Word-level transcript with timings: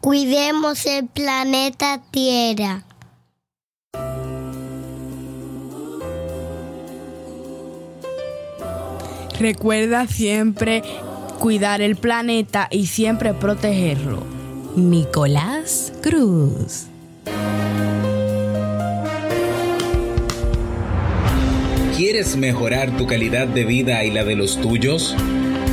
Cuidemos 0.00 0.86
el 0.86 1.08
planeta 1.08 2.00
Tierra. 2.10 2.84
Recuerda 9.38 10.06
siempre 10.06 10.82
cuidar 11.38 11.82
el 11.82 11.96
planeta 11.96 12.68
y 12.70 12.86
siempre 12.86 13.34
protegerlo. 13.34 14.22
Nicolás 14.74 15.92
Cruz. 16.00 16.86
¿Quieres 21.96 22.36
mejorar 22.36 22.96
tu 22.96 23.06
calidad 23.06 23.48
de 23.48 23.64
vida 23.64 24.02
y 24.04 24.10
la 24.10 24.24
de 24.24 24.34
los 24.34 24.58
tuyos? 24.62 25.14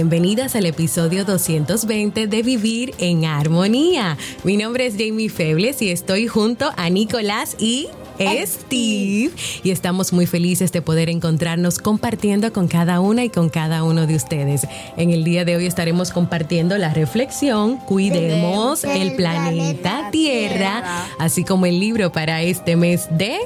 Bienvenidas 0.00 0.56
al 0.56 0.64
episodio 0.64 1.26
220 1.26 2.26
de 2.26 2.42
Vivir 2.42 2.94
en 2.96 3.26
Armonía. 3.26 4.16
Mi 4.44 4.56
nombre 4.56 4.86
es 4.86 4.94
Jamie 4.96 5.28
Febles 5.28 5.82
y 5.82 5.90
estoy 5.90 6.26
junto 6.26 6.70
a 6.78 6.88
Nicolás 6.88 7.54
y 7.58 7.86
Steve. 8.18 9.30
Y 9.62 9.70
estamos 9.70 10.14
muy 10.14 10.24
felices 10.24 10.72
de 10.72 10.80
poder 10.80 11.10
encontrarnos 11.10 11.78
compartiendo 11.78 12.50
con 12.50 12.66
cada 12.66 13.00
una 13.00 13.24
y 13.24 13.28
con 13.28 13.50
cada 13.50 13.84
uno 13.84 14.06
de 14.06 14.14
ustedes. 14.14 14.66
En 14.96 15.10
el 15.10 15.22
día 15.22 15.44
de 15.44 15.56
hoy 15.56 15.66
estaremos 15.66 16.12
compartiendo 16.12 16.78
la 16.78 16.94
reflexión 16.94 17.76
Cuidemos 17.76 18.84
el 18.84 19.16
planeta 19.16 20.08
Tierra, 20.10 21.08
así 21.18 21.44
como 21.44 21.66
el 21.66 21.78
libro 21.78 22.10
para 22.10 22.40
este 22.40 22.74
mes 22.74 23.06
de 23.10 23.36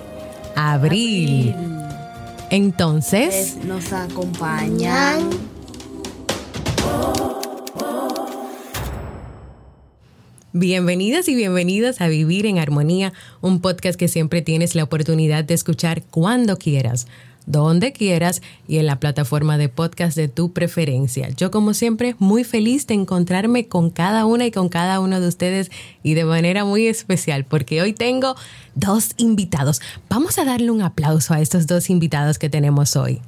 abril. 0.55 1.53
Entonces, 2.51 3.57
nos 3.65 3.93
acompañan 3.93 5.54
Bienvenidas 10.57 11.27
y 11.27 11.35
bienvenidos 11.35 12.01
a 12.01 12.07
Vivir 12.07 12.47
en 12.47 12.59
Armonía, 12.59 13.13
un 13.41 13.61
podcast 13.61 13.99
que 13.99 14.07
siempre 14.07 14.41
tienes 14.41 14.77
la 14.77 14.85
oportunidad 14.85 15.43
de 15.43 15.53
escuchar 15.53 16.05
cuando 16.05 16.59
quieras, 16.59 17.09
donde 17.45 17.93
quieras 17.93 18.41
y 18.69 18.79
en 18.79 18.87
la 18.87 19.01
plataforma 19.01 19.59
de 19.59 19.69
podcast 19.69 20.17
de 20.17 20.29
tu 20.29 20.53
preferencia. 20.53 21.29
Yo 21.31 21.51
como 21.51 21.75
siempre 21.75 22.15
muy 22.21 22.45
feliz 22.45 22.87
de 22.87 22.95
encontrarme 22.95 23.67
con 23.67 23.91
cada 23.91 24.27
una 24.27 24.47
y 24.47 24.53
con 24.53 24.69
cada 24.69 25.01
uno 25.01 25.21
de 25.21 25.27
ustedes 25.27 25.73
y 26.05 26.15
de 26.15 26.25
manera 26.25 26.65
muy 26.65 26.87
especial 26.87 27.45
porque 27.45 27.83
hoy 27.83 27.93
tengo 27.93 28.37
dos 28.77 29.11
invitados. 29.17 29.81
Vamos 30.09 30.39
a 30.39 30.45
darle 30.45 30.71
un 30.71 30.83
aplauso 30.83 31.35
a 31.35 31.41
estos 31.41 31.67
dos 31.67 31.91
invitados 31.91 32.39
que 32.39 32.49
tenemos 32.49 32.95
hoy. 32.95 33.21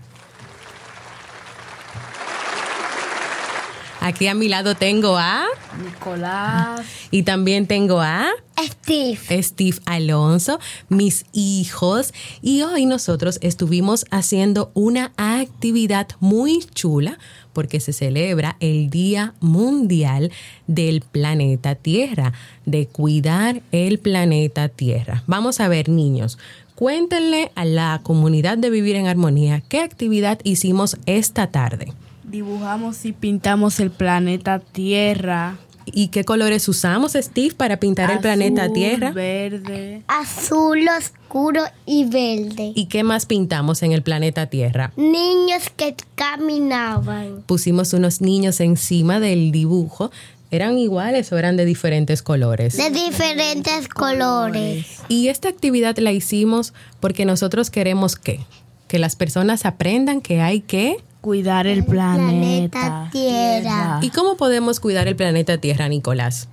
Aquí 4.07 4.29
a 4.29 4.35
mi 4.35 4.47
lado 4.47 4.77
tengo 4.77 5.17
a 5.19 5.47
Nicolás. 5.85 6.83
Y 7.11 7.25
también 7.25 7.67
tengo 7.67 8.01
a 8.01 8.29
Steve. 8.57 9.43
Steve 9.43 9.79
Alonso, 9.85 10.61
mis 10.89 11.27
hijos. 11.33 12.15
Y 12.41 12.63
hoy 12.63 12.87
nosotros 12.87 13.41
estuvimos 13.43 14.07
haciendo 14.13 14.71
una 14.75 15.11
actividad 15.17 16.07
muy 16.21 16.65
chula 16.73 17.19
porque 17.53 17.81
se 17.81 17.93
celebra 17.93 18.57
el 18.61 18.91
Día 18.91 19.35
Mundial 19.41 20.31
del 20.69 21.01
Planeta 21.01 21.75
Tierra, 21.75 22.33
de 22.65 22.87
cuidar 22.87 23.61
el 23.73 23.99
planeta 23.99 24.69
Tierra. 24.69 25.25
Vamos 25.27 25.59
a 25.59 25.67
ver, 25.67 25.89
niños. 25.89 26.39
Cuéntenle 26.77 27.51
a 27.57 27.65
la 27.65 28.03
comunidad 28.05 28.57
de 28.57 28.71
Vivir 28.71 28.95
en 28.95 29.09
Armonía 29.09 29.65
qué 29.69 29.81
actividad 29.81 30.39
hicimos 30.45 30.97
esta 31.07 31.49
tarde 31.49 31.93
dibujamos 32.37 33.03
y 33.07 33.13
pintamos 33.13 33.81
el 33.81 33.91
planeta 33.91 34.59
Tierra. 34.59 35.57
¿Y 35.87 36.09
qué 36.09 36.25
colores 36.25 36.69
usamos, 36.69 37.13
Steve, 37.13 37.55
para 37.55 37.79
pintar 37.79 38.11
el 38.11 38.19
planeta 38.19 38.71
Tierra? 38.73 39.11
Verde. 39.13 40.03
Azul 40.07 40.81
oscuro 40.99 41.63
y 41.87 42.05
verde. 42.05 42.73
¿Y 42.75 42.87
qué 42.87 43.05
más 43.05 43.25
pintamos 43.25 43.83
en 43.83 43.93
el 43.93 44.03
planeta 44.03 44.47
Tierra? 44.47 44.93
Niños 44.97 45.71
que 45.77 45.95
caminaban. 46.15 47.43
Pusimos 47.47 47.95
unos 47.95 48.21
niños 48.21 48.61
encima 48.61 49.19
del 49.19 49.51
dibujo. 49.51 50.11
¿Eran 50.51 50.77
iguales 50.77 51.33
o 51.33 51.39
eran 51.39 51.57
de 51.57 51.65
diferentes 51.65 52.23
colores? 52.23 52.77
De 52.77 52.91
diferentes 52.91 53.89
colores. 53.89 54.87
Y 55.09 55.29
esta 55.29 55.49
actividad 55.49 55.97
la 55.99 56.13
hicimos 56.13 56.75
porque 57.01 57.25
nosotros 57.25 57.71
queremos 57.71 58.17
que, 58.17 58.41
que 58.89 58.99
las 58.99 59.17
personas 59.17 59.65
aprendan 59.65 60.21
que 60.21 60.43
hay 60.43 60.61
que 60.61 60.99
cuidar 61.21 61.67
el, 61.67 61.85
planeta, 61.85 63.09
Tierra. 63.13 63.99
¿Y 64.03 64.11
cómo 64.11 64.37
podemos 64.37 64.81
cuidar 64.81 65.09
el 65.09 65.17
planeta 65.17 65.59
Tierra, 65.59 65.89
Nicolás? 65.89 66.49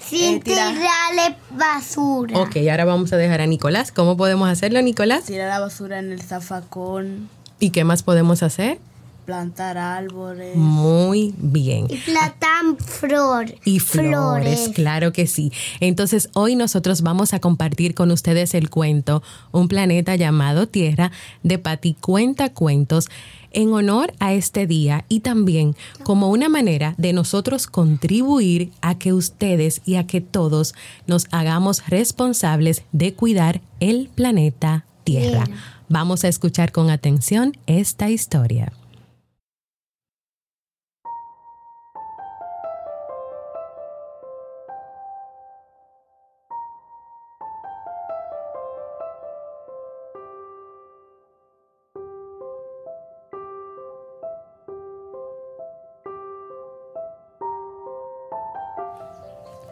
Sin 0.00 0.36
eh, 0.36 0.40
tirarle 0.40 1.36
basura. 1.50 2.38
Ok, 2.40 2.56
ahora 2.70 2.84
vamos 2.84 3.12
a 3.12 3.16
dejar 3.16 3.40
a 3.40 3.46
Nicolás. 3.46 3.92
¿Cómo 3.92 4.16
podemos 4.16 4.48
hacerlo, 4.48 4.80
Nicolás? 4.82 5.24
Tirar 5.24 5.48
la 5.48 5.60
basura 5.60 5.98
en 5.98 6.12
el 6.12 6.22
zafacón. 6.22 7.28
¿Y 7.60 7.70
qué 7.70 7.84
más 7.84 8.02
podemos 8.02 8.42
hacer? 8.42 8.78
Plantar 9.28 9.76
árboles. 9.76 10.56
Muy 10.56 11.34
bien. 11.36 11.86
Y 11.90 11.96
plantar 11.98 12.64
flor. 12.78 13.54
Y 13.62 13.78
flores, 13.78 14.70
claro 14.74 15.12
que 15.12 15.26
sí. 15.26 15.52
Entonces 15.80 16.30
hoy 16.32 16.56
nosotros 16.56 17.02
vamos 17.02 17.34
a 17.34 17.38
compartir 17.38 17.94
con 17.94 18.10
ustedes 18.10 18.54
el 18.54 18.70
cuento 18.70 19.22
Un 19.52 19.68
planeta 19.68 20.16
llamado 20.16 20.66
Tierra 20.66 21.12
de 21.42 21.58
Pati 21.58 21.92
Cuenta 21.92 22.54
Cuentos 22.54 23.10
en 23.50 23.70
honor 23.74 24.14
a 24.18 24.32
este 24.32 24.66
día 24.66 25.04
y 25.10 25.20
también 25.20 25.76
como 26.04 26.30
una 26.30 26.48
manera 26.48 26.94
de 26.96 27.12
nosotros 27.12 27.66
contribuir 27.66 28.72
a 28.80 28.96
que 28.96 29.12
ustedes 29.12 29.82
y 29.84 29.96
a 29.96 30.06
que 30.06 30.22
todos 30.22 30.74
nos 31.06 31.26
hagamos 31.32 31.86
responsables 31.86 32.82
de 32.92 33.12
cuidar 33.12 33.60
el 33.80 34.08
planeta 34.08 34.86
Tierra. 35.04 35.44
Vamos 35.90 36.24
a 36.24 36.28
escuchar 36.28 36.72
con 36.72 36.88
atención 36.88 37.58
esta 37.66 38.08
historia. 38.08 38.72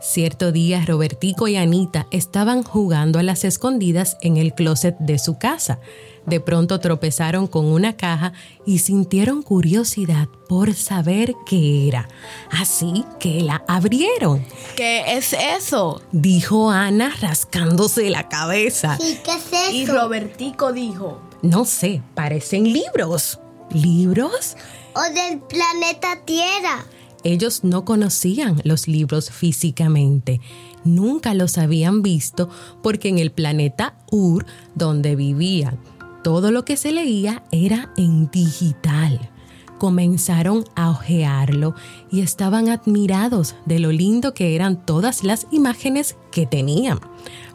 Cierto 0.07 0.53
día 0.53 0.85
Robertico 0.87 1.49
y 1.49 1.57
Anita 1.57 2.07
estaban 2.13 2.63
jugando 2.63 3.19
a 3.19 3.25
las 3.25 3.43
escondidas 3.43 4.19
en 4.21 4.37
el 4.37 4.55
closet 4.55 4.97
de 5.01 5.19
su 5.19 5.37
casa. 5.37 5.81
De 6.27 6.39
pronto 6.39 6.79
tropezaron 6.79 7.49
con 7.49 7.65
una 7.67 7.97
caja 7.97 8.33
y 8.65 8.79
sintieron 8.79 9.43
curiosidad 9.43 10.29
por 10.49 10.75
saber 10.75 11.35
qué 11.45 11.89
era. 11.89 12.09
Así 12.53 13.05
que 13.19 13.41
la 13.41 13.65
abrieron. 13.67 14.47
¿Qué 14.77 15.17
es 15.17 15.33
eso? 15.33 16.01
Dijo 16.13 16.71
Ana 16.71 17.13
rascándose 17.21 18.09
la 18.09 18.29
cabeza. 18.29 18.99
¿qué 18.99 19.33
es 19.33 19.47
eso? 19.53 19.73
Y 19.73 19.87
Robertico 19.87 20.73
dijo. 20.73 21.21
No 21.43 21.65
sé, 21.65 22.01
parecen 22.15 22.73
libros. 22.73 23.41
¿Libros? 23.73 24.57
¿O 24.95 25.03
del 25.03 25.41
planeta 25.41 26.21
Tierra? 26.25 26.87
Ellos 27.27 27.65
no 27.65 27.85
conocían 27.85 28.61
los 28.63 28.87
libros 28.87 29.33
físicamente, 29.33 30.41
nunca 30.85 31.35
los 31.35 31.59
habían 31.59 32.01
visto 32.01 32.49
porque 32.85 33.09
en 33.09 33.19
el 33.19 33.33
planeta 33.33 33.99
Ur, 34.13 34.47
donde 34.77 35.17
vivían, 35.17 35.77
todo 36.23 36.53
lo 36.53 36.65
que 36.65 36.77
se 36.77 36.93
leía 36.93 37.43
era 37.51 37.93
en 37.97 38.31
digital. 38.31 39.29
Comenzaron 39.77 40.67
a 40.77 40.89
ojearlo 40.91 41.75
y 42.13 42.21
estaban 42.21 42.69
admirados 42.69 43.57
de 43.65 43.81
lo 43.81 43.91
lindo 43.91 44.33
que 44.33 44.55
eran 44.55 44.87
todas 44.87 45.25
las 45.25 45.49
imágenes 45.51 46.15
que 46.31 46.47
tenían. 46.47 47.01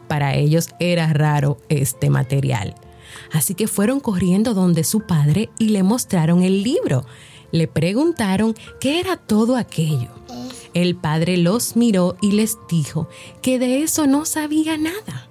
Para 0.06 0.34
ellos 0.34 0.68
era 0.80 1.14
raro 1.14 1.56
este 1.70 2.10
material. 2.10 2.74
Así 3.32 3.54
que 3.54 3.68
fueron 3.68 4.00
corriendo 4.00 4.52
donde 4.52 4.84
su 4.84 5.06
padre 5.06 5.48
y 5.58 5.70
le 5.70 5.82
mostraron 5.82 6.42
el 6.42 6.62
libro. 6.62 7.06
Le 7.52 7.68
preguntaron 7.68 8.54
qué 8.80 8.98
era 8.98 9.16
todo 9.16 9.56
aquello. 9.56 10.08
El 10.74 10.96
padre 10.96 11.36
los 11.36 11.76
miró 11.76 12.16
y 12.20 12.32
les 12.32 12.56
dijo 12.68 13.08
que 13.42 13.58
de 13.58 13.82
eso 13.82 14.06
no 14.06 14.24
sabía 14.24 14.78
nada, 14.78 15.28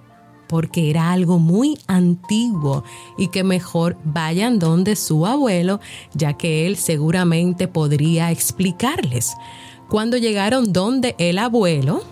porque 0.47 0.91
era 0.91 1.12
algo 1.12 1.39
muy 1.39 1.79
antiguo 1.88 2.83
y 3.18 3.29
que 3.29 3.44
mejor 3.44 3.97
vayan 4.03 4.59
donde 4.59 4.95
su 4.95 5.25
abuelo, 5.25 5.79
ya 6.13 6.33
que 6.33 6.68
él 6.68 6.77
seguramente 6.77 7.68
podría 7.68 8.29
explicarles. 8.31 9.33
Cuando 9.89 10.15
llegaron 10.17 10.71
donde 10.71 11.15
el 11.17 11.39
abuelo, 11.39 12.03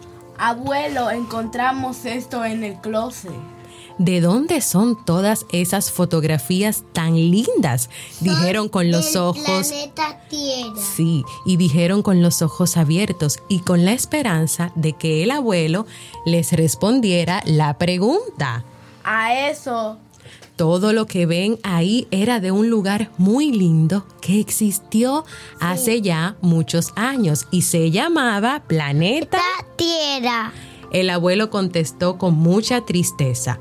Abuelo, 0.41 1.11
encontramos 1.11 2.05
esto 2.05 2.45
en 2.45 2.63
el 2.63 2.75
closet. 2.75 3.58
¿De 3.99 4.21
dónde 4.21 4.61
son 4.61 4.95
todas 5.03 5.45
esas 5.51 5.91
fotografías 5.91 6.85
tan 6.93 7.15
lindas? 7.15 7.89
Dijeron 8.21 8.69
con 8.69 8.91
los 8.91 9.17
ojos... 9.17 9.43
planeta 9.43 10.21
Tierra. 10.29 10.81
Sí, 10.95 11.25
y 11.45 11.57
dijeron 11.57 12.01
con 12.01 12.21
los 12.21 12.41
ojos 12.41 12.77
abiertos 12.77 13.39
y 13.49 13.59
con 13.59 13.83
la 13.83 13.91
esperanza 13.91 14.71
de 14.75 14.93
que 14.93 15.21
el 15.23 15.31
abuelo 15.31 15.85
les 16.25 16.53
respondiera 16.53 17.43
la 17.45 17.77
pregunta. 17.77 18.63
A 19.03 19.49
eso, 19.49 19.97
Todo 20.55 20.93
lo 20.93 21.05
que 21.05 21.25
ven 21.25 21.59
ahí 21.63 22.07
era 22.09 22.39
de 22.39 22.51
un 22.51 22.69
lugar 22.69 23.11
muy 23.17 23.51
lindo 23.51 24.05
que 24.21 24.39
existió 24.39 25.25
hace 25.59 26.01
ya 26.01 26.37
muchos 26.41 26.93
años 26.95 27.47
y 27.51 27.63
se 27.63 27.91
llamaba 27.91 28.63
Planeta. 28.65 29.39
La 29.39 29.75
Tierra. 29.75 30.53
El 30.91 31.09
abuelo 31.09 31.49
contestó 31.49 32.17
con 32.17 32.35
mucha 32.35 32.85
tristeza. 32.85 33.59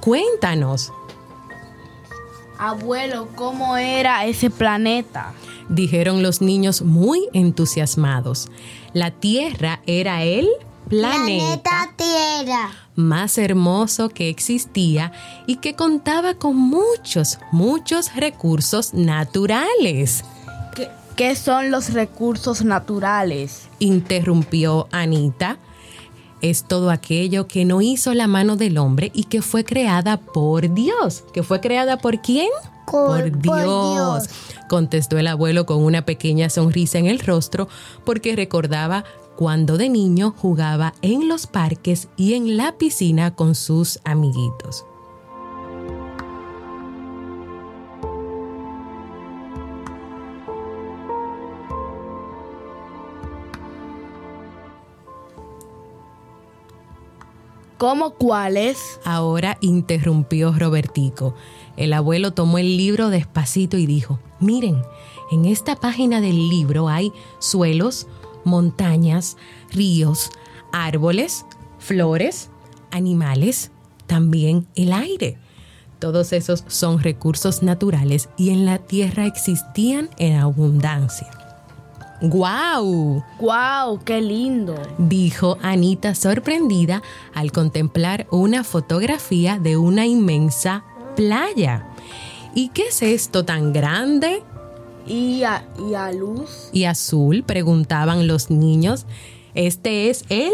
Cuéntanos, 0.00 0.92
abuelo, 2.58 3.28
¿cómo 3.34 3.76
era 3.76 4.24
ese 4.26 4.50
planeta? 4.50 5.32
dijeron 5.68 6.22
los 6.22 6.40
niños 6.40 6.82
muy 6.82 7.28
entusiasmados. 7.32 8.48
La 8.92 9.10
Tierra 9.10 9.80
era 9.86 10.22
el 10.22 10.48
planeta 10.88 10.88
Planeta 10.88 11.90
Tierra. 11.96 12.70
más 12.94 13.36
hermoso 13.38 14.08
que 14.08 14.28
existía 14.28 15.10
y 15.46 15.56
que 15.56 15.74
contaba 15.74 16.34
con 16.34 16.56
muchos, 16.56 17.40
muchos 17.50 18.14
recursos 18.14 18.94
naturales. 18.94 20.24
¿Qué, 20.76 20.88
qué 21.16 21.34
son 21.34 21.72
los 21.72 21.92
recursos 21.92 22.64
naturales? 22.64 23.68
Interrumpió 23.80 24.86
Anita. 24.92 25.58
Es 26.42 26.64
todo 26.64 26.90
aquello 26.90 27.46
que 27.48 27.64
no 27.64 27.80
hizo 27.80 28.12
la 28.14 28.26
mano 28.26 28.56
del 28.56 28.78
hombre 28.78 29.10
y 29.14 29.24
que 29.24 29.42
fue 29.42 29.64
creada 29.64 30.18
por 30.18 30.72
Dios. 30.74 31.24
¿Que 31.32 31.42
fue 31.42 31.60
creada 31.60 31.98
por 31.98 32.20
quién? 32.20 32.48
Por- 32.86 33.32
por 33.40 33.62
Dios. 33.62 34.24
contestó 34.68 35.18
el 35.18 35.26
abuelo 35.28 35.64
con 35.66 35.82
una 35.82 36.02
pequeña 36.04 36.50
sonrisa 36.50 36.98
en 36.98 37.06
el 37.06 37.20
rostro 37.20 37.68
porque 38.04 38.36
recordaba 38.36 39.04
cuando 39.36 39.76
de 39.76 39.88
niño 39.88 40.34
jugaba 40.36 40.94
en 41.02 41.28
los 41.28 41.46
parques 41.46 42.08
y 42.16 42.34
en 42.34 42.56
la 42.56 42.72
piscina 42.78 43.34
con 43.34 43.54
sus 43.54 43.98
amiguitos. 44.04 44.84
¿Cómo 57.78 58.12
cuáles? 58.12 59.00
Ahora 59.04 59.58
interrumpió 59.60 60.52
Robertico. 60.52 61.34
El 61.76 61.92
abuelo 61.92 62.32
tomó 62.32 62.56
el 62.56 62.78
libro 62.78 63.10
despacito 63.10 63.76
y 63.76 63.84
dijo, 63.84 64.18
miren, 64.40 64.82
en 65.30 65.44
esta 65.44 65.76
página 65.76 66.22
del 66.22 66.48
libro 66.48 66.88
hay 66.88 67.12
suelos, 67.38 68.06
montañas, 68.44 69.36
ríos, 69.72 70.30
árboles, 70.72 71.44
flores, 71.78 72.48
animales, 72.92 73.70
también 74.06 74.66
el 74.74 74.94
aire. 74.94 75.38
Todos 75.98 76.32
esos 76.32 76.64
son 76.68 77.02
recursos 77.02 77.62
naturales 77.62 78.30
y 78.38 78.50
en 78.50 78.64
la 78.64 78.78
tierra 78.78 79.26
existían 79.26 80.08
en 80.16 80.36
abundancia. 80.36 81.45
¡Guau! 82.22 83.22
¡Guau! 83.38 83.98
¡Qué 84.04 84.20
lindo! 84.22 84.74
dijo 84.98 85.58
Anita 85.62 86.14
sorprendida 86.14 87.02
al 87.34 87.52
contemplar 87.52 88.26
una 88.30 88.64
fotografía 88.64 89.58
de 89.58 89.76
una 89.76 90.06
inmensa 90.06 90.84
playa. 91.14 91.86
¿Y 92.54 92.70
qué 92.70 92.84
es 92.88 93.02
esto 93.02 93.44
tan 93.44 93.72
grande 93.72 94.42
¿Y 95.06 95.42
a, 95.42 95.62
y 95.88 95.94
a 95.94 96.10
luz? 96.12 96.70
y 96.72 96.84
azul? 96.84 97.44
preguntaban 97.44 98.26
los 98.26 98.50
niños. 98.50 99.04
Este 99.56 100.10
es 100.10 100.26
el 100.28 100.52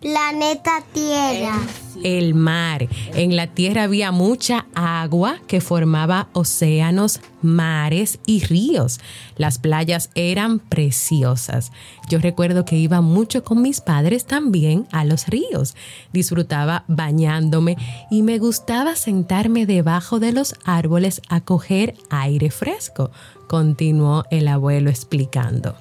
Planeta 0.00 0.84
Tierra. 0.92 1.58
el 2.04 2.34
mar. 2.34 2.88
En 3.14 3.34
la 3.34 3.48
tierra 3.48 3.82
había 3.82 4.12
mucha 4.12 4.66
agua 4.74 5.40
que 5.48 5.60
formaba 5.60 6.28
océanos, 6.34 7.20
mares 7.42 8.20
y 8.26 8.44
ríos. 8.44 9.00
Las 9.36 9.58
playas 9.58 10.10
eran 10.14 10.60
preciosas. 10.60 11.72
Yo 12.08 12.20
recuerdo 12.20 12.64
que 12.64 12.76
iba 12.76 13.00
mucho 13.00 13.42
con 13.42 13.60
mis 13.60 13.80
padres 13.80 14.24
también 14.24 14.86
a 14.92 15.04
los 15.04 15.26
ríos. 15.26 15.74
Disfrutaba 16.12 16.84
bañándome 16.86 17.76
y 18.08 18.22
me 18.22 18.38
gustaba 18.38 18.94
sentarme 18.94 19.66
debajo 19.66 20.20
de 20.20 20.30
los 20.32 20.54
árboles 20.64 21.22
a 21.28 21.40
coger 21.40 21.96
aire 22.08 22.50
fresco, 22.50 23.10
continuó 23.48 24.24
el 24.30 24.46
abuelo 24.46 24.90
explicando. 24.90 25.74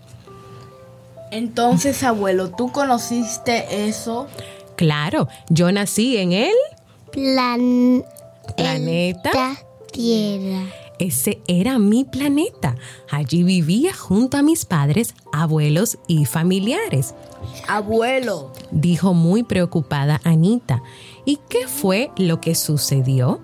Entonces, 1.33 2.03
abuelo, 2.03 2.51
¿tú 2.51 2.71
conociste 2.71 3.87
eso? 3.87 4.27
Claro, 4.75 5.27
yo 5.49 5.71
nací 5.71 6.17
en 6.17 6.33
el 6.33 6.53
Plan- 7.11 8.03
planeta. 8.55 9.31
Tierra. 9.91 10.63
Ese 10.99 11.41
era 11.47 11.79
mi 11.79 12.03
planeta. 12.05 12.75
Allí 13.09 13.43
vivía 13.43 13.93
junto 13.93 14.37
a 14.37 14.41
mis 14.43 14.65
padres, 14.65 15.15
abuelos 15.31 15.97
y 16.07 16.25
familiares, 16.25 17.13
Abuelo, 17.67 18.53
dijo 18.71 19.13
muy 19.13 19.43
preocupada 19.43 20.21
Anita. 20.23 20.81
¿Y 21.25 21.39
qué 21.49 21.67
fue 21.67 22.09
lo 22.17 22.39
que 22.39 22.55
sucedió? 22.55 23.39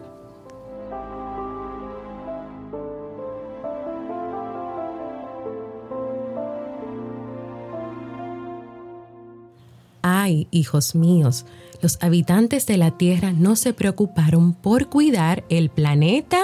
Ay, 10.30 10.48
hijos 10.52 10.94
míos, 10.94 11.48
los 11.82 11.98
habitantes 12.04 12.68
de 12.68 12.78
la 12.78 12.92
Tierra 12.92 13.34
no 13.34 13.56
se 13.56 13.74
preocuparon 13.74 14.54
por 14.54 14.88
cuidar 14.88 15.44
el 15.50 15.72
planeta 15.72 16.38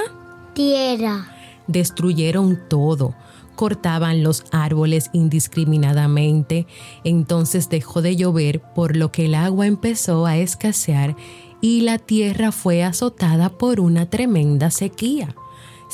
Tierra. 0.55 1.27
destruyeron 1.67 2.59
todo, 2.67 3.13
cortaban 3.55 4.23
los 4.23 4.43
árboles 4.51 5.11
indiscriminadamente, 5.13 6.65
entonces 7.03 7.69
dejó 7.69 8.01
de 8.01 8.15
llover 8.15 8.59
por 8.73 8.95
lo 8.95 9.11
que 9.11 9.25
el 9.25 9.35
agua 9.35 9.67
empezó 9.67 10.25
a 10.25 10.37
escasear 10.37 11.15
y 11.61 11.81
la 11.81 11.99
tierra 11.99 12.51
fue 12.51 12.83
azotada 12.83 13.49
por 13.49 13.79
una 13.79 14.09
tremenda 14.09 14.71
sequía. 14.71 15.35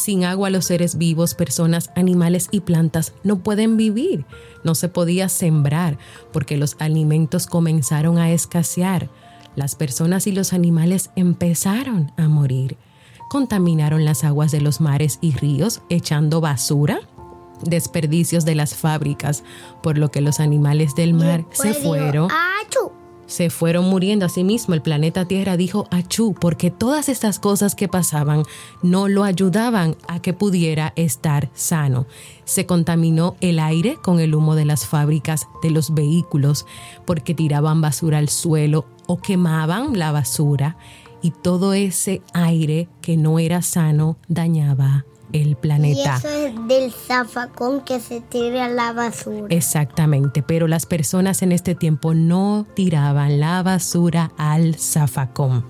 Sin 0.01 0.25
agua 0.25 0.49
los 0.49 0.65
seres 0.65 0.97
vivos, 0.97 1.35
personas, 1.35 1.91
animales 1.95 2.47
y 2.49 2.61
plantas 2.61 3.13
no 3.23 3.39
pueden 3.39 3.77
vivir. 3.77 4.25
No 4.63 4.73
se 4.73 4.89
podía 4.89 5.29
sembrar 5.29 5.99
porque 6.33 6.57
los 6.57 6.75
alimentos 6.79 7.45
comenzaron 7.45 8.17
a 8.17 8.31
escasear. 8.31 9.09
Las 9.55 9.75
personas 9.75 10.25
y 10.25 10.31
los 10.31 10.53
animales 10.53 11.11
empezaron 11.15 12.11
a 12.17 12.27
morir 12.27 12.77
contaminaron 13.31 14.03
las 14.03 14.25
aguas 14.25 14.51
de 14.51 14.59
los 14.59 14.81
mares 14.81 15.17
y 15.21 15.31
ríos 15.31 15.79
echando 15.87 16.41
basura, 16.41 16.99
desperdicios 17.63 18.43
de 18.43 18.55
las 18.55 18.75
fábricas, 18.75 19.45
por 19.81 19.97
lo 19.97 20.11
que 20.11 20.19
los 20.19 20.41
animales 20.41 20.95
del 20.95 21.13
mar 21.13 21.45
se 21.53 21.73
fueron. 21.73 22.27
Se 23.31 23.49
fueron 23.49 23.85
muriendo 23.85 24.25
a 24.25 24.29
sí 24.29 24.43
mismo. 24.43 24.73
El 24.73 24.81
planeta 24.81 25.23
Tierra 25.23 25.55
dijo 25.55 25.87
achú, 25.89 26.35
porque 26.37 26.69
todas 26.69 27.07
estas 27.07 27.39
cosas 27.39 27.75
que 27.75 27.87
pasaban 27.87 28.43
no 28.81 29.07
lo 29.07 29.23
ayudaban 29.23 29.95
a 30.09 30.21
que 30.21 30.33
pudiera 30.33 30.91
estar 30.97 31.49
sano. 31.53 32.07
Se 32.43 32.65
contaminó 32.65 33.37
el 33.39 33.59
aire 33.59 33.95
con 34.03 34.19
el 34.19 34.35
humo 34.35 34.55
de 34.55 34.65
las 34.65 34.85
fábricas, 34.85 35.47
de 35.63 35.71
los 35.71 35.93
vehículos, 35.93 36.65
porque 37.05 37.33
tiraban 37.33 37.79
basura 37.79 38.17
al 38.17 38.27
suelo 38.27 38.85
o 39.07 39.21
quemaban 39.21 39.97
la 39.97 40.11
basura 40.11 40.75
y 41.21 41.31
todo 41.31 41.71
ese 41.71 42.21
aire 42.33 42.89
que 43.01 43.15
no 43.15 43.39
era 43.39 43.61
sano 43.61 44.17
dañaba 44.27 45.05
el 45.33 45.55
planeta. 45.55 46.19
Y 46.23 46.27
eso 46.27 46.29
es 46.29 46.67
del 46.67 46.91
zafacón 46.91 47.81
que 47.81 47.99
se 47.99 48.21
tira 48.21 48.65
a 48.65 48.69
la 48.69 48.93
basura. 48.93 49.47
Exactamente, 49.49 50.41
pero 50.41 50.67
las 50.67 50.85
personas 50.85 51.41
en 51.41 51.51
este 51.51 51.75
tiempo 51.75 52.13
no 52.13 52.65
tiraban 52.75 53.39
la 53.39 53.63
basura 53.63 54.31
al 54.37 54.75
zafacón. 54.75 55.65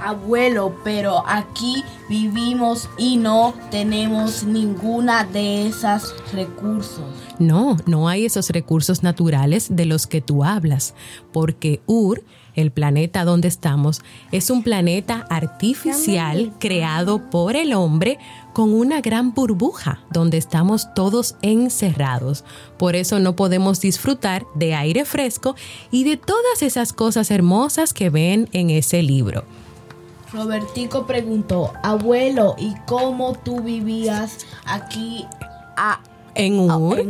Abuelo, 0.00 0.74
pero 0.84 1.24
aquí 1.26 1.82
vivimos 2.10 2.90
y 2.98 3.16
no 3.16 3.54
tenemos 3.70 4.44
ninguna 4.44 5.24
de 5.24 5.68
esos 5.68 6.14
recursos. 6.32 7.04
No, 7.38 7.76
no 7.86 8.08
hay 8.08 8.26
esos 8.26 8.50
recursos 8.50 9.02
naturales 9.02 9.68
de 9.74 9.86
los 9.86 10.06
que 10.06 10.20
tú 10.20 10.44
hablas, 10.44 10.94
porque 11.32 11.80
Ur 11.86 12.22
el 12.54 12.70
planeta 12.70 13.24
donde 13.24 13.48
estamos, 13.48 14.02
es 14.32 14.50
un 14.50 14.62
planeta 14.62 15.26
artificial 15.30 16.52
creado 16.58 17.30
por 17.30 17.56
el 17.56 17.72
hombre 17.72 18.18
con 18.52 18.72
una 18.72 19.00
gran 19.00 19.34
burbuja 19.34 20.00
donde 20.10 20.38
estamos 20.38 20.94
todos 20.94 21.36
encerrados. 21.42 22.44
Por 22.78 22.96
eso 22.96 23.18
no 23.18 23.36
podemos 23.36 23.80
disfrutar 23.80 24.46
de 24.54 24.74
aire 24.74 25.04
fresco 25.04 25.56
y 25.90 26.04
de 26.04 26.16
todas 26.16 26.62
esas 26.62 26.92
cosas 26.92 27.30
hermosas 27.30 27.92
que 27.92 28.10
ven 28.10 28.48
en 28.52 28.70
ese 28.70 29.02
libro. 29.02 29.44
Robertico 30.32 31.06
preguntó, 31.06 31.72
abuelo, 31.82 32.56
¿y 32.58 32.74
cómo 32.86 33.34
tú 33.34 33.60
vivías 33.60 34.38
aquí 34.64 35.24
a 35.76 36.00
en 36.34 36.58
Ur, 36.58 37.04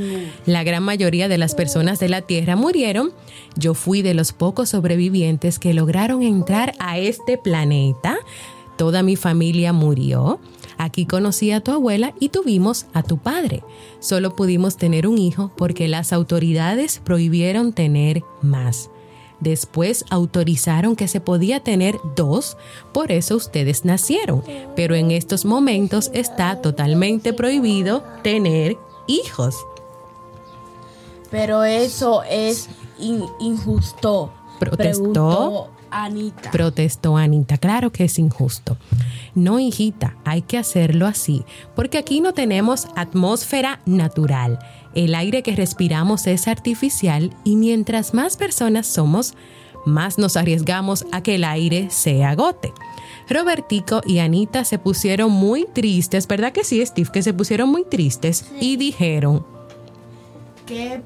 la 0.47 0.65
gran 0.65 0.83
mayoría 0.83 1.29
de 1.29 1.39
las 1.39 1.55
personas 1.55 1.99
de 1.99 2.09
la 2.09 2.23
Tierra 2.23 2.57
murieron. 2.57 3.13
Yo 3.57 3.75
fui 3.75 4.03
de 4.03 4.15
los 4.15 4.33
pocos 4.33 4.71
sobrevivientes 4.71 5.59
que 5.59 5.75
lograron 5.75 6.23
entrar 6.23 6.75
a 6.79 6.99
este 6.99 7.39
planeta. 7.39 8.17
Toda 8.77 9.03
mi 9.03 9.17
familia 9.17 9.73
murió. 9.73 10.41
Aquí 10.77 11.07
conocí 11.07 11.53
a 11.53 11.61
tu 11.61 11.71
abuela 11.71 12.15
y 12.19 12.31
tuvimos 12.31 12.87
a 12.93 13.03
tu 13.03 13.19
padre. 13.19 13.63
Solo 14.01 14.35
pudimos 14.35 14.77
tener 14.77 15.07
un 15.07 15.19
hijo 15.19 15.53
porque 15.57 15.89
las 15.89 16.13
autoridades 16.13 17.01
prohibieron 17.05 17.73
tener 17.73 18.23
más. 18.43 18.91
Después 19.41 20.05
autorizaron 20.11 20.97
que 20.97 21.07
se 21.07 21.21
podía 21.21 21.61
tener 21.61 21.97
dos, 22.17 22.57
por 22.93 23.13
eso 23.13 23.37
ustedes 23.37 23.85
nacieron. 23.85 24.43
Pero 24.75 24.95
en 24.95 25.11
estos 25.11 25.45
momentos 25.45 26.11
está 26.15 26.63
totalmente 26.63 27.33
prohibido 27.33 28.03
tener 28.23 28.79
hijos. 29.07 29.67
Pero 31.31 31.65
eso 31.65 32.23
es 32.23 32.69
injusto. 32.99 34.33
Protestó 34.59 35.69
Anita. 35.91 36.51
Protestó 36.51 37.17
Anita. 37.17 37.59
Claro 37.59 37.91
que 37.91 38.05
es 38.05 38.19
injusto. 38.19 38.77
No, 39.35 39.59
hijita, 39.59 40.17
hay 40.25 40.43
que 40.43 40.59
hacerlo 40.59 41.07
así, 41.07 41.45
porque 41.75 41.99
aquí 41.99 42.21
no 42.21 42.35
tenemos 42.35 42.89
atmósfera 42.97 43.81
natural. 43.85 44.59
El 44.95 45.15
aire 45.15 45.43
que 45.43 45.57
respiramos 45.57 46.27
es 46.27 46.47
artificial 46.47 47.35
y 47.43 47.57
mientras 47.57 48.15
más 48.15 48.37
personas 48.37 48.87
somos, 48.87 49.35
más 49.87 50.19
nos 50.19 50.37
arriesgamos 50.37 51.05
a 51.13 51.23
que 51.23 51.35
el 51.35 51.45
aire 51.45 51.89
se 51.91 52.25
agote. 52.25 52.73
Robertico 53.29 54.03
y 54.07 54.19
Anita 54.19 54.65
se 54.65 54.79
pusieron 54.79 55.31
muy 55.31 55.67
tristes, 55.73 56.27
¿verdad 56.27 56.53
que 56.53 56.65
sí, 56.65 56.85
Steve? 56.85 57.11
Que 57.13 57.23
se 57.23 57.33
pusieron 57.33 57.71
muy 57.71 57.85
tristes 57.85 58.45
y 58.61 58.77
dijeron... 58.77 59.47
Qué, 60.67 61.03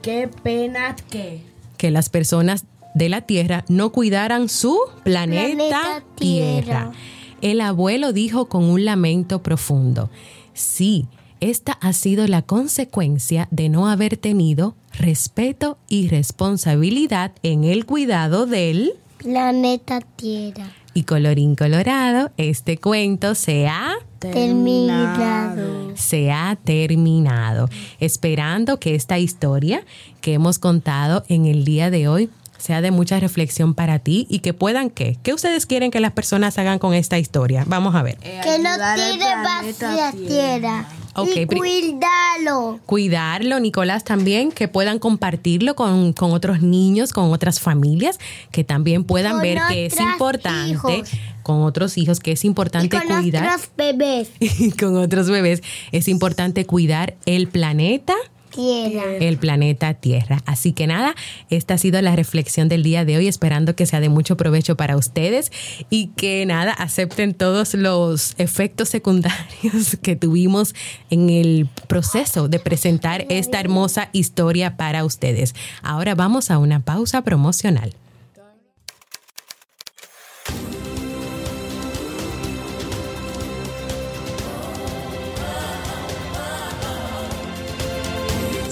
qué 0.00 0.28
pena 0.42 0.96
que... 1.10 1.42
Que 1.76 1.90
las 1.90 2.08
personas 2.08 2.66
de 2.94 3.08
la 3.08 3.22
Tierra 3.22 3.64
no 3.68 3.90
cuidaran 3.90 4.48
su 4.48 4.78
planeta, 5.02 6.04
tierra. 6.14 6.92
El 7.40 7.60
abuelo 7.60 8.12
dijo 8.12 8.46
con 8.46 8.64
un 8.64 8.84
lamento 8.84 9.42
profundo, 9.42 10.10
sí, 10.54 11.06
esta 11.40 11.72
ha 11.72 11.92
sido 11.92 12.28
la 12.28 12.42
consecuencia 12.42 13.48
de 13.50 13.68
no 13.68 13.88
haber 13.88 14.16
tenido 14.16 14.76
respeto 14.92 15.76
y 15.88 16.06
responsabilidad 16.08 17.32
en 17.42 17.64
el 17.64 17.84
cuidado 17.84 18.46
del 18.46 18.92
planeta 19.18 20.00
Tierra. 20.00 20.70
Y 20.94 21.04
colorín 21.04 21.56
colorado, 21.56 22.30
este 22.36 22.76
cuento 22.76 23.34
se 23.34 23.66
ha 23.66 23.94
terminado. 24.18 25.92
Se 25.96 26.30
ha 26.30 26.58
terminado. 26.62 27.68
Esperando 27.98 28.78
que 28.78 28.94
esta 28.94 29.18
historia 29.18 29.84
que 30.20 30.34
hemos 30.34 30.58
contado 30.58 31.24
en 31.28 31.46
el 31.46 31.64
día 31.64 31.90
de 31.90 32.08
hoy 32.08 32.30
sea 32.58 32.80
de 32.80 32.90
mucha 32.90 33.18
reflexión 33.18 33.74
para 33.74 33.98
ti 33.98 34.26
y 34.30 34.38
que 34.38 34.54
puedan 34.54 34.88
qué. 34.90 35.18
¿Qué 35.22 35.34
ustedes 35.34 35.66
quieren 35.66 35.90
que 35.90 36.00
las 36.00 36.12
personas 36.12 36.58
hagan 36.58 36.78
con 36.78 36.94
esta 36.94 37.18
historia? 37.18 37.64
Vamos 37.66 37.94
a 37.94 38.02
ver. 38.02 38.18
Eh, 38.22 38.40
que 38.44 38.58
no 38.58 38.70
tire 38.94 39.34
vacía 39.42 40.12
tierra. 40.12 40.86
Y 41.16 41.46
cuidarlo. 41.46 42.80
Cuidarlo, 42.86 43.60
Nicolás, 43.60 44.04
también, 44.04 44.52
que 44.52 44.68
puedan 44.68 44.98
compartirlo 44.98 45.74
con, 45.74 46.14
otros 46.18 46.62
niños, 46.62 47.12
con 47.12 47.32
otras 47.32 47.60
familias, 47.60 48.18
que 48.50 48.64
también 48.64 49.04
puedan 49.04 49.40
ver 49.40 49.58
que 49.68 49.86
es 49.86 50.00
importante, 50.00 51.04
con 51.42 51.62
otros 51.62 51.98
hijos, 51.98 52.20
que 52.20 52.32
es 52.32 52.44
importante 52.44 52.96
y 52.96 53.00
con 53.00 53.20
cuidar. 53.20 53.44
Otros 53.44 53.70
bebés. 53.76 54.30
con 54.78 54.96
otros 54.96 55.28
bebés. 55.28 55.62
Es 55.92 56.08
importante 56.08 56.64
cuidar 56.64 57.16
el 57.26 57.48
planeta 57.48 58.14
el 58.56 59.38
planeta 59.38 59.94
Tierra. 59.94 60.42
Así 60.46 60.72
que 60.72 60.86
nada, 60.86 61.14
esta 61.50 61.74
ha 61.74 61.78
sido 61.78 62.00
la 62.02 62.16
reflexión 62.16 62.68
del 62.68 62.82
día 62.82 63.04
de 63.04 63.16
hoy, 63.16 63.28
esperando 63.28 63.76
que 63.76 63.86
sea 63.86 64.00
de 64.00 64.08
mucho 64.08 64.36
provecho 64.36 64.76
para 64.76 64.96
ustedes 64.96 65.52
y 65.90 66.08
que 66.08 66.44
nada, 66.46 66.72
acepten 66.72 67.34
todos 67.34 67.74
los 67.74 68.34
efectos 68.38 68.88
secundarios 68.88 69.96
que 70.02 70.16
tuvimos 70.16 70.74
en 71.10 71.30
el 71.30 71.68
proceso 71.86 72.48
de 72.48 72.58
presentar 72.58 73.26
esta 73.28 73.60
hermosa 73.60 74.08
historia 74.12 74.76
para 74.76 75.04
ustedes. 75.04 75.54
Ahora 75.82 76.14
vamos 76.14 76.50
a 76.50 76.58
una 76.58 76.80
pausa 76.80 77.22
promocional. 77.22 77.94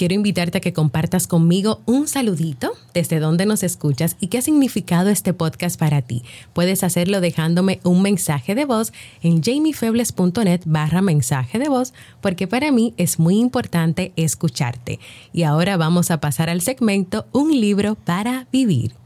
Quiero 0.00 0.14
invitarte 0.14 0.56
a 0.56 0.60
que 0.62 0.72
compartas 0.72 1.26
conmigo 1.26 1.82
un 1.84 2.08
saludito 2.08 2.72
desde 2.94 3.20
donde 3.20 3.44
nos 3.44 3.62
escuchas 3.62 4.16
y 4.18 4.28
qué 4.28 4.38
ha 4.38 4.40
significado 4.42 5.10
este 5.10 5.34
podcast 5.34 5.78
para 5.78 6.00
ti. 6.00 6.22
Puedes 6.54 6.82
hacerlo 6.84 7.20
dejándome 7.20 7.80
un 7.84 8.00
mensaje 8.00 8.54
de 8.54 8.64
voz 8.64 8.94
en 9.20 9.42
jamiefebles.net 9.42 10.62
barra 10.64 11.02
mensaje 11.02 11.58
de 11.58 11.68
voz 11.68 11.92
porque 12.22 12.46
para 12.46 12.72
mí 12.72 12.94
es 12.96 13.18
muy 13.18 13.38
importante 13.38 14.14
escucharte. 14.16 15.00
Y 15.34 15.42
ahora 15.42 15.76
vamos 15.76 16.10
a 16.10 16.18
pasar 16.18 16.48
al 16.48 16.62
segmento 16.62 17.26
Un 17.32 17.60
libro 17.60 17.94
para 17.94 18.46
vivir. 18.50 18.99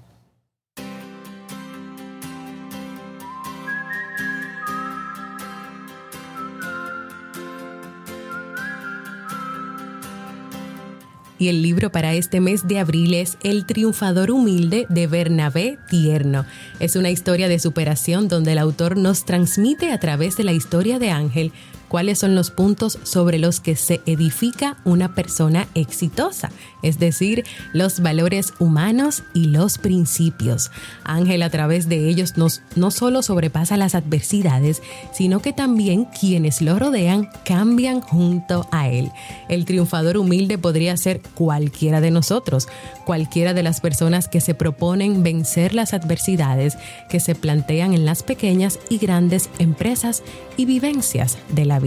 Y 11.45 11.49
el 11.49 11.61
libro 11.61 11.93
para 11.93 12.15
este 12.15 12.41
mes 12.41 12.67
de 12.67 12.79
abril 12.79 13.13
es 13.13 13.37
El 13.43 13.67
triunfador 13.67 14.31
humilde 14.31 14.87
de 14.89 15.07
Bernabé 15.07 15.79
Tierno. 15.91 16.47
Es 16.81 16.97
una 16.97 17.11
historia 17.11 17.49
de 17.49 17.59
superación 17.59 18.29
donde 18.29 18.53
el 18.53 18.59
autor 18.59 18.97
nos 18.97 19.27
transmite 19.27 19.93
a 19.93 20.01
través 20.01 20.39
de 20.39 20.45
la 20.45 20.53
historia 20.53 20.99
de 20.99 21.11
Ángel 21.11 21.53
cuáles 21.95 22.19
son 22.19 22.35
los 22.35 22.51
puntos 22.51 22.99
sobre 23.05 23.39
los 23.39 23.61
que 23.61 23.77
se 23.77 24.01
edifica 24.05 24.79
una 24.85 25.15
persona 25.15 25.69
exitosa, 25.77 26.51
es 26.83 26.99
decir, 26.99 27.45
los 27.73 28.01
valores 28.01 28.53
humanos 28.59 29.23
y 29.33 29.45
los 29.45 29.79
principios. 29.79 30.73
Ángel 31.05 31.41
a 31.45 31.51
través 31.51 31.89
de 31.89 32.09
ellos 32.09 32.37
nos, 32.37 32.63
no 32.75 32.91
solo 32.91 33.23
sobrepasa 33.23 33.77
las 33.77 33.95
adversidades, 33.95 34.83
sino 35.13 35.39
que 35.39 35.53
también 35.53 36.07
quienes 36.07 36.63
lo 36.63 36.81
rodean 36.81 37.29
cambian 37.45 38.01
junto 38.01 38.67
a 38.73 38.89
él. 38.89 39.13
El 39.49 39.65
triunfador 39.65 40.17
humilde 40.17 40.59
podría 40.59 40.97
ser 40.97 41.23
cualquiera 41.35 42.01
de 42.01 42.11
nosotros, 42.11 42.67
cualquiera 43.05 43.55
de 43.55 43.63
las 43.63 43.81
personas 43.81 44.27
que 44.27 44.41
se 44.41 44.55
proponen 44.57 45.23
vencer 45.23 45.77
las 45.77 45.95
adversidades 45.95 46.77
que 47.09 47.21
se 47.21 47.37
plantean 47.37 47.95
en 47.95 48.05
las 48.05 48.25
pequeñas 48.25 48.81
y 48.89 48.99
grandes 48.99 49.49
empresas 49.61 50.25
y 50.57 50.65
vivencias 50.65 51.39
de 51.51 51.67
la 51.67 51.79
vida. 51.79 51.84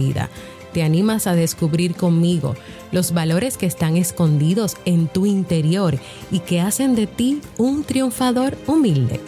Te 0.72 0.82
animas 0.82 1.26
a 1.26 1.34
descubrir 1.34 1.94
conmigo 1.94 2.54
los 2.92 3.12
valores 3.12 3.56
que 3.56 3.66
están 3.66 3.96
escondidos 3.96 4.76
en 4.84 5.08
tu 5.08 5.26
interior 5.26 5.98
y 6.30 6.40
que 6.40 6.60
hacen 6.60 6.94
de 6.94 7.06
ti 7.06 7.40
un 7.56 7.84
triunfador 7.84 8.56
humilde. 8.66 9.20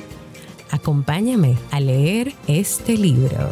Acompáñame 0.71 1.57
a 1.71 1.81
leer 1.81 2.35
este 2.47 2.97
libro. 2.97 3.51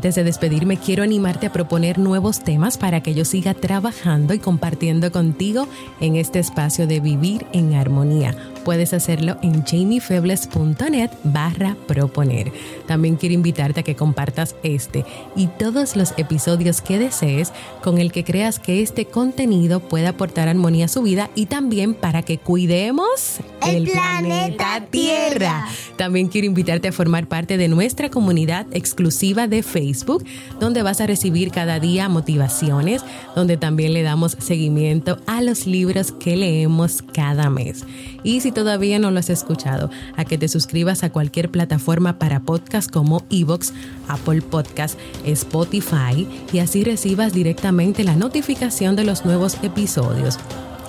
Antes 0.00 0.14
de 0.14 0.24
despedirme, 0.24 0.78
quiero 0.78 1.02
animarte 1.02 1.44
a 1.44 1.52
proponer 1.52 1.98
nuevos 1.98 2.40
temas 2.40 2.78
para 2.78 3.02
que 3.02 3.12
yo 3.12 3.26
siga 3.26 3.52
trabajando 3.52 4.32
y 4.32 4.38
compartiendo 4.38 5.12
contigo 5.12 5.68
en 6.00 6.16
este 6.16 6.38
espacio 6.38 6.86
de 6.86 7.00
vivir 7.00 7.44
en 7.52 7.74
armonía 7.74 8.34
puedes 8.60 8.92
hacerlo 8.92 9.36
en 9.42 9.64
jamiefebles.net 9.64 11.10
barra 11.24 11.76
proponer. 11.86 12.52
También 12.86 13.16
quiero 13.16 13.34
invitarte 13.34 13.80
a 13.80 13.82
que 13.82 13.96
compartas 13.96 14.54
este 14.62 15.04
y 15.36 15.46
todos 15.46 15.96
los 15.96 16.14
episodios 16.16 16.80
que 16.80 16.98
desees 16.98 17.52
con 17.82 17.98
el 17.98 18.12
que 18.12 18.24
creas 18.24 18.58
que 18.58 18.82
este 18.82 19.06
contenido 19.06 19.80
puede 19.80 20.06
aportar 20.06 20.48
armonía 20.48 20.86
a 20.86 20.88
su 20.88 21.02
vida 21.02 21.30
y 21.34 21.46
también 21.46 21.94
para 21.94 22.22
que 22.22 22.38
cuidemos 22.38 23.38
el, 23.66 23.84
planeta, 23.84 24.86
Tierra. 24.90 25.68
También 25.96 26.28
quiero 26.28 26.46
invitarte 26.46 26.88
a 26.88 26.92
formar 26.92 27.26
parte 27.26 27.56
de 27.56 27.68
nuestra 27.68 28.10
comunidad 28.10 28.66
exclusiva 28.72 29.46
de 29.46 29.62
Facebook, 29.62 30.24
donde 30.58 30.82
vas 30.82 31.00
a 31.00 31.06
recibir 31.06 31.50
cada 31.50 31.78
día 31.78 32.08
motivaciones, 32.08 33.02
donde 33.34 33.56
también 33.56 33.92
le 33.92 34.02
damos 34.02 34.36
seguimiento 34.38 35.18
a 35.26 35.42
los 35.42 35.66
libros 35.66 36.12
que 36.12 36.36
leemos 36.36 37.02
cada 37.12 37.50
mes. 37.50 37.84
Y 38.22 38.40
si 38.40 38.52
todavía 38.52 38.98
no 38.98 39.10
lo 39.10 39.18
has 39.18 39.30
escuchado, 39.30 39.90
a 40.16 40.24
que 40.24 40.38
te 40.38 40.48
suscribas 40.48 41.02
a 41.04 41.10
cualquier 41.10 41.50
plataforma 41.50 42.18
para 42.18 42.40
podcast 42.40 42.90
como 42.90 43.24
Evox, 43.30 43.72
Apple 44.08 44.42
Podcast, 44.42 44.98
Spotify 45.24 46.26
y 46.52 46.58
así 46.58 46.84
recibas 46.84 47.32
directamente 47.32 48.04
la 48.04 48.16
notificación 48.16 48.96
de 48.96 49.04
los 49.04 49.24
nuevos 49.24 49.56
episodios. 49.62 50.38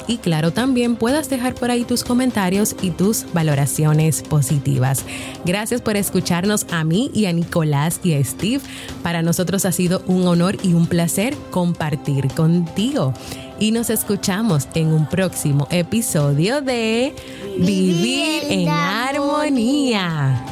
Y 0.08 0.18
claro, 0.18 0.52
también 0.52 0.96
puedas 0.96 1.30
dejar 1.30 1.56
por 1.56 1.72
ahí 1.72 1.84
tus 1.84 2.04
comentarios 2.04 2.76
y 2.82 2.90
tus 2.90 3.26
valoraciones 3.34 4.24
positivas. 4.24 5.06
Gracias 5.46 5.82
por 5.82 5.96
escucharnos 5.96 6.66
a 6.72 6.84
mí 6.84 7.12
y 7.14 7.28
a 7.28 7.34
Nicolás 7.34 8.02
y 8.04 8.14
a 8.14 8.24
Steve. 8.24 8.62
Para 9.04 9.22
nosotros 9.22 9.66
ha 9.66 9.72
sido 9.72 10.04
un 10.08 10.28
honor 10.28 10.58
y 10.64 10.74
un 10.74 10.88
placer 10.88 11.36
compartir 11.52 12.28
contigo 12.30 13.14
y 13.62 13.70
nos 13.70 13.92
escuchamos 13.92 14.68
en 14.74 14.92
un 14.92 15.06
próximo 15.06 15.68
episodio 15.70 16.62
de 16.62 17.16
Vivir, 17.60 18.44
en 18.50 18.68
Armonía. 18.68 20.44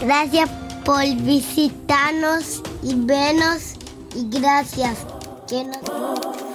Gracias 0.00 0.48
por 0.84 1.04
visitarnos 1.16 2.62
y 2.84 2.94
vernos 2.94 3.74
y 4.14 4.28
gracias 4.30 4.98
que 5.48 5.64
nos... 5.64 6.45